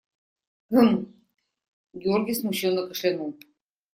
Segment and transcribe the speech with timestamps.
[0.71, 0.89] Гм…–
[2.01, 3.35] Георгий смущенно кашлянул.